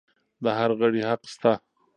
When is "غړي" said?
0.79-1.01